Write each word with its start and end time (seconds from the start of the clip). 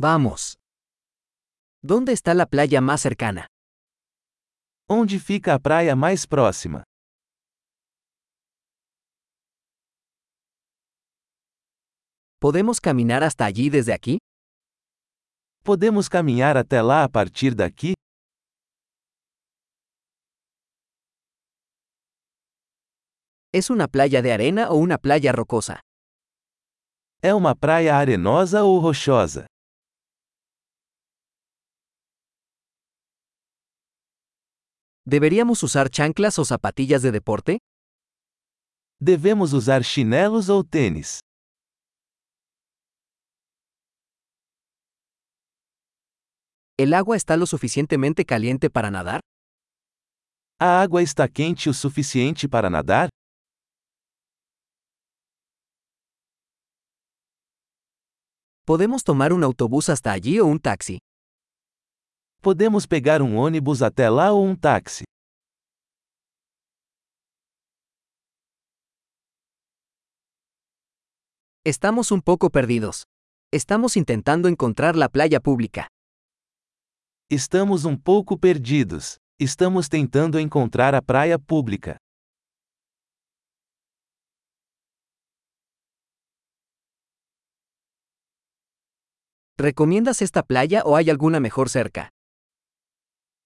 Vamos. 0.00 0.58
¿Dónde 1.82 2.12
está 2.12 2.32
la 2.32 2.46
playa 2.46 2.80
más 2.80 3.00
cercana? 3.00 3.48
Onde 4.88 5.18
fica 5.18 5.54
a 5.54 5.58
praia 5.58 5.96
mais 5.96 6.24
próxima? 6.24 6.84
¿Podemos 12.40 12.80
caminar 12.80 13.24
hasta 13.24 13.44
allí 13.44 13.70
desde 13.70 13.92
aquí? 13.92 14.18
Podemos 15.64 16.08
caminhar 16.08 16.56
até 16.56 16.80
lá 16.80 17.02
a 17.02 17.08
partir 17.08 17.56
daqui? 17.56 17.94
¿Es 23.52 23.68
una 23.68 23.88
playa 23.88 24.22
de 24.22 24.32
arena 24.32 24.70
o 24.70 24.76
una 24.76 24.96
playa 24.98 25.32
rocosa? 25.32 25.80
É 27.20 27.34
uma 27.34 27.56
praia 27.56 27.96
arenosa 27.96 28.62
ou 28.62 28.78
rochosa? 28.78 29.46
¿Deberíamos 35.10 35.62
usar 35.62 35.88
chanclas 35.88 36.38
o 36.38 36.44
zapatillas 36.44 37.00
de 37.00 37.10
deporte? 37.10 37.60
Devemos 39.00 39.54
usar 39.54 39.82
chinelos 39.82 40.50
ou 40.50 40.62
tênis? 40.62 41.20
¿El 46.76 46.92
agua 46.92 47.16
está 47.16 47.38
lo 47.38 47.46
suficientemente 47.46 48.26
caliente 48.26 48.68
para 48.68 48.90
nadar? 48.90 49.20
A 50.60 50.82
água 50.82 51.00
está 51.00 51.26
quente 51.26 51.70
o 51.70 51.72
suficiente 51.72 52.46
para 52.46 52.68
nadar? 52.68 53.08
¿Podemos 58.66 59.04
tomar 59.04 59.32
un 59.32 59.42
autobús 59.42 59.88
hasta 59.88 60.12
allí 60.12 60.38
o 60.38 60.44
un 60.44 60.58
taxi? 60.60 60.98
Podemos 62.40 62.86
pegar 62.86 63.20
um 63.20 63.36
ônibus 63.36 63.82
até 63.82 64.08
lá 64.08 64.30
ou 64.30 64.46
um 64.46 64.54
táxi? 64.54 65.02
Estamos 71.64 72.12
un 72.12 72.20
poco 72.20 72.48
perdidos. 72.48 73.02
Estamos 73.52 73.96
intentando 73.96 74.48
encontrar 74.48 74.94
la 74.94 75.08
playa 75.08 75.40
pública. 75.40 75.88
Estamos 77.28 77.84
um 77.84 77.96
pouco 77.96 78.38
perdidos. 78.38 79.16
Estamos 79.40 79.88
tentando 79.88 80.38
encontrar 80.38 80.94
a 80.94 81.02
praia 81.02 81.38
pública. 81.40 81.96
¿Recomiendas 89.58 90.22
esta 90.22 90.44
playa 90.44 90.84
o 90.84 90.94
hay 90.94 91.10
alguna 91.10 91.40
mejor 91.40 91.68
cerca? 91.68 92.10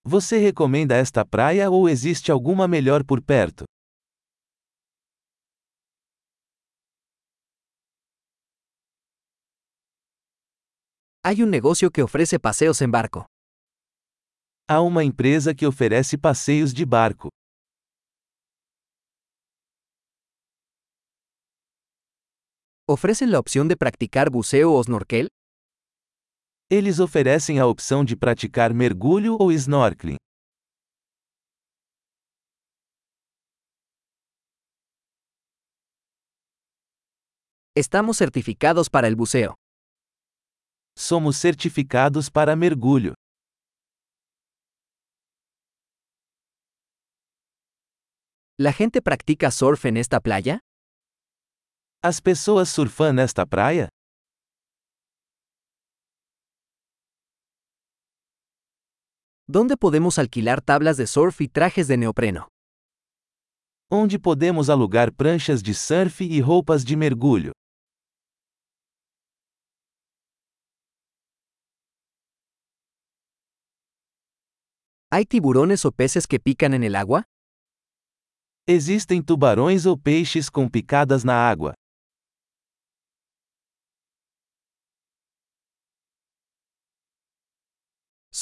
Você 0.05 0.39
recomenda 0.39 0.97
esta 0.97 1.25
praia 1.25 1.70
ou 1.70 1.89
existe 1.89 2.33
alguma 2.33 2.67
melhor 2.67 3.05
por 3.05 3.22
perto? 3.22 3.64
Hay 11.25 11.41
un 11.41 11.50
negocio 11.50 11.91
que 11.92 12.03
ofrece 12.03 12.41
paseos 12.41 12.83
en 12.83 12.91
barco. 12.91 13.27
Há 14.69 14.80
uma 14.80 15.05
empresa 15.05 15.55
que 15.55 15.69
oferece 15.69 16.19
passeios 16.19 16.75
de 16.75 16.84
barco. 16.84 17.28
¿Ofrecen 22.89 23.30
la 23.30 23.39
opción 23.39 23.69
de 23.69 23.77
practicar 23.77 24.30
buceo 24.30 24.73
o 24.73 24.83
snorkel? 24.83 25.28
Eles 26.75 27.01
oferecem 27.01 27.59
a 27.59 27.67
opção 27.67 28.03
de 28.03 28.17
praticar 28.17 28.73
mergulho 28.73 29.37
ou 29.39 29.53
snorkeling. 29.53 30.17
Estamos 37.77 38.17
certificados 38.17 38.89
para 38.89 39.07
el 39.07 39.14
buceo. 39.14 39.52
Somos 40.98 41.36
certificados 41.36 42.30
para 42.30 42.57
mergulho. 42.57 43.13
¿La 48.58 48.73
gente 48.73 49.02
practica 49.02 49.51
surf 49.51 49.85
en 49.85 49.98
esta 49.98 50.23
playa? 50.23 50.58
As 52.02 52.19
pessoas 52.19 52.70
surfam 52.70 53.13
nesta 53.13 53.45
praia? 53.45 53.89
¿Dónde 59.55 59.77
podemos 59.77 60.18
alquilar 60.18 60.63
tablas 60.63 60.96
de 60.96 61.07
surf 61.07 61.42
y 61.42 61.46
trajes 61.46 61.86
de 61.86 61.98
neopreno? 61.98 62.48
Onde 63.90 64.18
podemos 64.18 64.70
alugar 64.70 65.13
pranchas 65.13 65.63
de 65.63 65.74
surf 65.74 66.23
e 66.23 66.40
roupas 66.40 66.83
de 66.86 66.96
mergulho? 66.96 67.52
¿Hay 75.11 75.27
tiburones 75.27 75.84
o 75.84 75.92
peces 75.92 76.27
que 76.27 76.40
pican 76.40 76.73
en 76.73 76.83
el 76.84 76.96
agua? 76.96 77.24
Existem 78.67 79.23
tubarões 79.23 79.84
ou 79.84 79.98
peixes 79.98 80.48
com 80.48 80.67
picadas 80.67 81.24
na 81.24 81.34
água. 81.34 81.74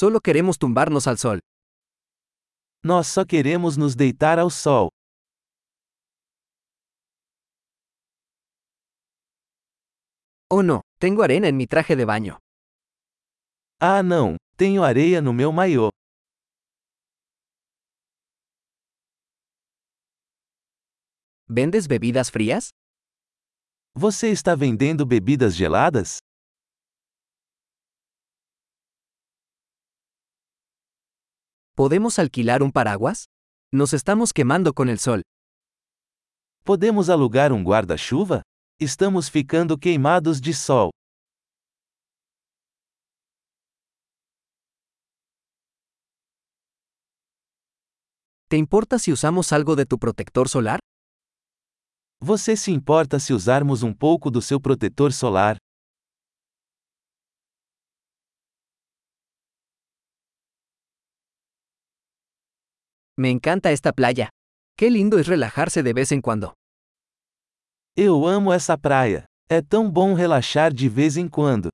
Solo 0.01 0.19
queremos 0.19 0.57
tumbarnos 0.57 1.05
al 1.05 1.19
sol. 1.19 1.39
Nós 2.83 3.05
só 3.05 3.23
queremos 3.23 3.77
nos 3.77 3.95
deitar 3.95 4.39
ao 4.39 4.49
sol. 4.49 4.89
Oh 10.49 10.63
no, 10.63 10.81
tengo 10.99 11.21
arena 11.21 11.47
en 11.49 11.55
mi 11.55 11.67
traje 11.67 11.95
de 11.95 12.05
baño. 12.05 12.39
Ah 13.79 14.01
não, 14.01 14.37
tenho 14.57 14.83
areia 14.83 15.21
no 15.21 15.33
meu 15.33 15.51
maiô. 15.51 15.91
¿Vendes 21.47 21.85
bebidas 21.85 22.31
frías? 22.31 22.69
Você 23.95 24.31
está 24.31 24.55
vendendo 24.55 25.05
bebidas 25.05 25.55
geladas? 25.55 26.17
¿Podemos 31.81 32.19
alquilar 32.19 32.61
un 32.61 32.71
paraguas? 32.71 33.25
Nos 33.73 33.93
estamos 33.93 34.33
quemando 34.33 34.71
con 34.71 34.87
el 34.87 34.99
sol. 34.99 35.23
Podemos 36.63 37.09
alugar 37.09 37.51
um 37.51 37.63
guarda-chuva? 37.63 38.43
Estamos 38.79 39.31
ficando 39.31 39.79
queimados 39.79 40.39
de 40.39 40.53
sol. 40.53 40.91
¿Te 48.47 48.57
importa 48.57 48.99
si 48.99 49.11
usamos 49.11 49.51
algo 49.51 49.75
de 49.75 49.87
tu 49.87 49.97
protector 49.97 50.47
solar? 50.49 50.77
Você 52.21 52.55
se 52.55 52.69
importa 52.69 53.19
se 53.19 53.33
usarmos 53.33 53.81
um 53.81 53.91
pouco 53.91 54.29
do 54.29 54.39
seu 54.39 54.61
protetor 54.61 55.11
solar? 55.11 55.57
Me 63.21 63.29
encanta 63.29 63.71
esta 63.71 63.93
playa. 63.93 64.29
Qué 64.75 64.89
lindo 64.89 65.19
es 65.19 65.27
relajarse 65.27 65.83
de 65.83 65.93
vez 65.93 66.11
en 66.11 66.21
cuando. 66.21 66.53
Eu 67.95 68.25
amo 68.25 68.51
essa 68.51 68.75
praia. 68.75 69.25
É 69.47 69.61
tão 69.61 69.91
bom 69.91 70.15
relaxar 70.15 70.73
de 70.73 70.89
vez 70.89 71.17
em 71.17 71.27
quando. 71.27 71.69